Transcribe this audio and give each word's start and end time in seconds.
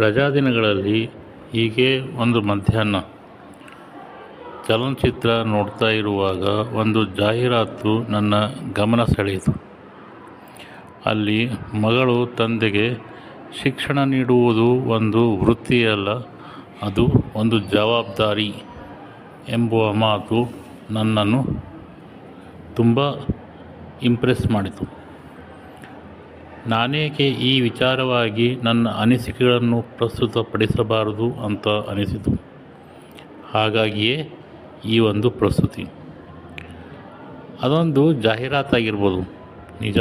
ರಜಾದಿನಗಳಲ್ಲಿ 0.00 0.98
ಹೀಗೆ 1.52 1.88
ಒಂದು 2.20 2.40
ಮಧ್ಯಾಹ್ನ 2.40 2.96
ಚಲನಚಿತ್ರ 4.68 5.30
ನೋಡ್ತಾ 5.52 5.88
ಇರುವಾಗ 5.90 6.44
ಒಂದು 6.80 7.00
ಜಾಹೀರಾತು 7.20 7.92
ನನ್ನ 8.08 8.34
ಗಮನ 8.74 9.04
ಸೆಳೆಯಿತು. 9.04 9.52
ಅಲ್ಲಿ 11.06 11.38
ಮಗಳು 11.84 12.16
ತಂದೆಗೆ 12.26 12.86
ಶಿಕ್ಷಣ 13.62 13.98
ನೀಡುವುದು 14.04 14.68
ಒಂದು 14.96 15.22
ವೃತ್ತಿಯಲ್ಲ, 15.36 16.10
ಅದು 16.82 17.04
ಒಂದು 17.34 17.58
ಜವಾಬ್ದಾರಿ 17.58 18.50
ಎಂಬುವ 19.48 19.84
ಮಾತು 19.92 20.38
ನನ್ನನ್ನು 20.90 21.40
ತುಂಬ 22.76 22.98
ಇಂಪ್ರೆಸ್ 24.02 24.46
ಮಾಡಿತು. 24.50 24.97
ನಾನೇಕೆ 26.68 27.28
ಈ 27.28 27.60
ವಿಚಾರವಾಗಿ 27.60 28.56
ನನ್ನ 28.62 28.88
ಅನಿಸಿಕೆಗಳನ್ನು 28.88 29.82
ಪ್ರಸ್ತುತಪಡಿಸಬಾರದು 29.82 31.32
ಅಂತ 31.32 31.68
ಅನಿಸಿತು. 31.68 32.42
ಹಾಗಾಗಿಯೇ 33.52 34.30
ಈ 34.84 34.98
ಒಂದು 34.98 35.30
ಪ್ರಸ್ತುತಿ. 35.30 35.86
ಅದೊಂದು 37.62 38.12
ಜಾಹೀರಾತಾಗಿರ್ಬೋದು 38.12 39.20
ನಿಜ. 39.80 39.98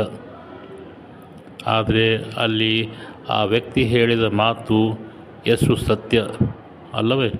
ಆದರೆ 1.68 2.18
ಅಲ್ಲಿ 2.18 2.90
ಆ 3.30 3.44
ವ್ಯಕ್ತಿ 3.44 3.84
ಹೇಳಿದ 3.84 4.24
ಮಾತು 4.24 5.00
ಎಷ್ಟು 5.48 5.76
ಸತ್ಯ 5.76 6.26
ಅಲ್ಲವೇ? 6.94 7.32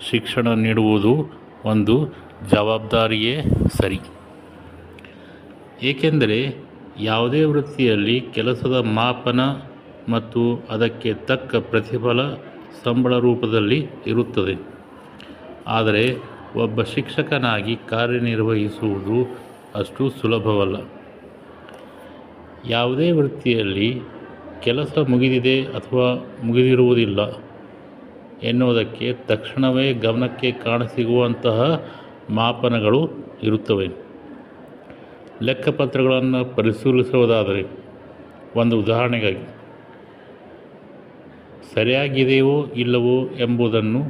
ಶಿಕ್ಷಣ 0.00 0.48
ನೀಡುವುದು 0.48 1.40
ಒಂದು 1.64 2.14
ಜವಾಬ್ದಾರಿಯೇ 2.50 3.42
ಸರಿ. 3.68 4.00
ಏಕೆಂದರೆ 5.82 6.68
ಯಾವುದೇ 7.00 7.44
ವೃತ್ತಿಯಲ್ಲಿ 7.44 8.20
ಕೆಲಸದ 8.20 8.84
ಮಾಪನ 8.94 9.40
ಮತ್ತು 10.08 10.66
ಅದಕ್ಕೆ 10.70 11.14
ತಕ್ಕ 11.14 11.56
ಪ್ರತಿಫಲ 11.56 12.34
ಸಂಬಳ 12.84 13.16
ರೂಪದಲ್ಲಿ 13.16 13.86
ಇರುತ್ತದೆ. 14.06 14.56
ಆದರೆ 15.66 16.16
ಒಬ್ಬ 16.56 16.82
ಶಿಕ್ಷಕನಾಗಿ 16.82 17.76
ಕಾರ್ಯನಿರ್ವಹಿಸುವುದು 17.76 19.38
ಅಷ್ಟು 19.74 20.10
ಸುಲಭವಲ್ಲ. 20.10 20.76
ಯಾವುದೇ 22.66 23.10
ವೃತ್ತಿಯಲ್ಲಿ 23.10 24.00
ಕೆಲಸ 24.62 24.98
ಮುಗಿದಿದೆ 25.08 25.64
ಅಥವಾ 25.64 26.26
ಮುಗಿದಿರುವುದಿಲ್ಲ 26.44 27.20
ಎನ್ನುವುದಕ್ಕೆ 28.42 29.12
ತಕ್ಷಣವೇ 29.12 29.92
ಗಮನಕ್ಕೆ 29.92 30.52
ಕಾಣಸಿಗುವಂತಹ 30.52 31.86
ಮಾಪನಗಳು 32.30 33.10
ಇರುತ್ತವೆ. 33.42 34.07
ಲೆಕ್ಕಪತ್ರಗಳನ್ನು 35.42 36.56
ಪರಿಶೀಲಿಸುವುದಾದರೆ 36.56 37.66
ಒಂದು 38.56 38.78
ಉದಾಹರಣೆಗಾಗಿ, 38.78 39.44
ಸರಿಯಾಗಿದೆಯೋ 41.74 42.66
ಇಲ್ಲವೋ 42.76 43.28
ಎಂಬುದನ್ನು 43.28 44.02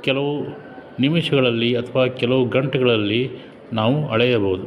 ಕೆಲವು 0.00 0.42
ನಿಮಿಷಗಳಲ್ಲಿ 1.00 1.76
ಅಥವಾ 1.76 2.06
ಕೆಲವು 2.06 2.44
ಗಂಟೆಗಳಲ್ಲಿ 2.48 3.30
ನಾವು 3.72 4.08
ಅಳೆಯಬಹುದು. 4.08 4.66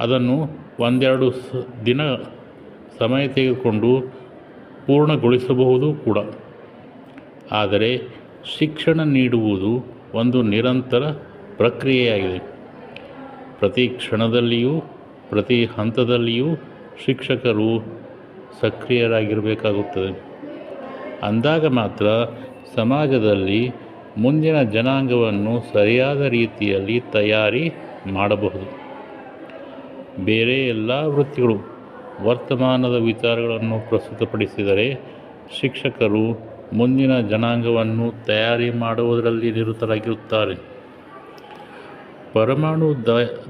ಅದನ್ನು 0.00 0.48
ಒಂದೆರಡು 0.80 1.32
ದಿನ 1.86 2.00
ಸಮಯ 2.98 3.28
ತೆಗೆದುಕೊಂಡು 3.28 4.12
ಪೂರ್ಣಗೊಳಿಸಬಹುದು 4.86 5.94
ಕೂಡ. 5.94 6.18
ಆದರೆ 7.52 8.02
ಶಿಕ್ಷಣ 8.58 9.00
ನೀಡುವುದು 9.02 9.86
ಒಂದು 10.14 10.42
ನಿರಂತರ 10.42 11.02
ಪ್ರಕ್ರಿಯೆಯಾಗಿದೆ. 11.56 12.38
ಪ್ರತಿ 13.58 13.88
ಕ್ಷಣದಲ್ಲಿಯೂ, 13.88 14.80
ಪ್ರತಿ 15.30 15.64
ಹಂತದಲ್ಲಿಯೂ 15.64 16.46
ಶಿಕ್ಷಕರು 17.04 17.84
ಸಕ್ರಿಯರಾಗಿರಬೇಕಾಗುತ್ತದೆ. 18.60 20.34
ಅಂದಾಗ 21.22 21.66
ಮಾತ್ರ 21.66 22.06
ಸಮಾಜದಲ್ಲಿ 22.76 23.70
ಮುಂದಿನ 24.18 24.62
ಜನಾಂಗವನ್ನು 24.62 25.72
ಸರಿಯಾದ 25.72 26.22
ರೀತಿಯಲ್ಲಿ 26.22 27.00
ತಯಾರಿ 27.00 27.72
ಮಾಡಬಹುದು. 28.12 28.84
ಬೇರೆ 30.24 30.68
ಎಲ್ಲ 30.68 30.90
ವೃತ್ತಿಗಳು 30.90 31.56
ವರ್ತಮಾನದ 32.24 32.94
ವಿಚಾರಗಳನ್ನು 32.94 33.88
ಪ್ರಸ್ತುತಪಡಿಸಿದರೆ 33.88 35.00
ಶಿಕ್ಷಕರು 35.60 36.54
ಮುಂದಿನ 36.72 37.20
ಜನಾಂಗವನ್ನು 37.20 38.24
ತಯಾರಿ 38.24 38.70
ಮಾಡುವುದರಲ್ಲಿ 38.70 39.50
ನಿರತರಾಗಿರುತ್ತಾರೆ. 39.50 40.73
ಪರಮಾಣು 42.34 42.94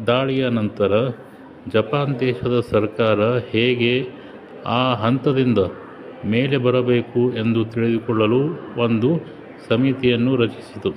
ದಾಳಿಯ 0.06 0.48
ನಂತರ 0.48 0.92
ಜಪಾನ್ 1.68 2.20
ದೇಶದ 2.20 2.60
ಸರ್ಕಾರ 2.70 3.20
ಹೇಗೆ 3.38 4.08
ಆ 4.66 4.94
ಹಂತದಿಂದ 4.94 5.58
ಮೇಲೆ 6.24 6.56
ಬರಬೇಕು 6.56 7.32
ಎಂದು 7.32 7.64
ತಿಳಿದುಕೊಳ್ಳಲು 7.64 8.40
ಒಂದು 8.76 9.10
ಸಮಿತಿಯನ್ನು 9.68 10.36
ರಚಿಸಿತು. 10.36 10.92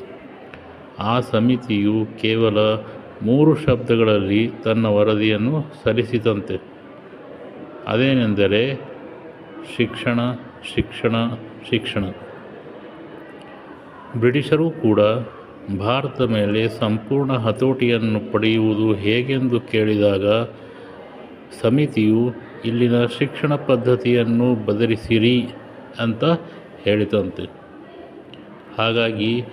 ಆ 0.99 1.19
ಸಮಿತಿಯು 1.19 2.05
ಕೇವಲ 2.21 2.57
ಮೂರು 3.21 3.55
ಶಬ್ದಗಳಲ್ಲಿ 3.55 4.51
ತನ್ನ 4.63 4.85
ವರದಿಯನ್ನು 4.85 5.65
ಸಲ್ಲಿಸಿತಂತೆ. 5.83 6.61
ಅದೇನೆಂದರೆ 7.87 8.75
ಶಿಕ್ಷಣ 9.77 10.19
ಶಿಕ್ಷಣ 10.75 11.15
ಶಿಕ್ಷಣ. 11.69 12.03
ಬ್ರಿಟಿಷರು 14.17 14.69
ಕೂಡ 14.69 14.99
ಭಾರತದ 15.75 16.25
ಮೇಲೆ 16.25 16.69
ಸಂಪೂರ್ಣ 16.69 17.33
ಹತೋಟಿಯನ್ನು 17.33 18.31
ಪಡೆಯುವುದು 18.31 18.93
ಹೇಗೆಂದು 18.93 19.59
ಕೇಳಿದಾಗ, 19.59 20.27
ಸಮಿತಿಯು 21.61 22.33
ಇಲ್ಲಿನ 22.65 23.05
ಶಿಕ್ಷಣ 23.05 23.55
ಪದ್ಧತಿಯನ್ನು 23.55 24.65
ಬದಲಿಸಿರಿ 24.65 25.49
ಅಂತ 25.99 26.23
ಹೇಳಿತಂತೆ. 26.83 27.49
ಹಾಗಾಗಿ 28.77 29.43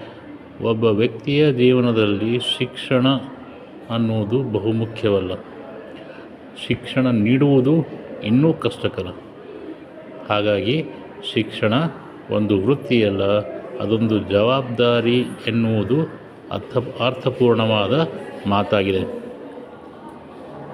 ಒಬ್ಬ 0.63 0.85
ವ್ಯಕ್ತಿಯ 0.85 1.53
ಜೀವನದಲ್ಲಿ 1.53 2.39
ಶಿಕ್ಷಣ 2.59 3.09
ಅನ್ನುವುದು 3.91 4.43
ಬಹುಮುಖ್ಯವಲ್ಲ. 4.43 5.33
ಶಿಕ್ಷಣ 6.69 7.07
ನೀಡುವುದು 7.11 7.85
ಇನ್ನೂ 8.25 8.53
ಕಷ್ಟಕರ. 8.53 9.07
ಹಾಗಾಗಿ 10.29 10.85
ಶಿಕ್ಷಣ 11.33 11.73
ಒಂದು 12.31 12.63
ವೃತ್ತಿಯಲ್ಲ. 12.63 13.54
ಅದೊಂದು 13.81 14.19
ಜವಾಬ್ದಾರಿ 14.19 15.19
ಎನ್ನುವುದು 15.47 15.99
ಅರ್ಥ 16.51 16.77
ಅರ್ಥಪೂರ್ಣವಾದ 17.01 17.95
ಮಾತಾಗಿದೆ. 18.47 19.24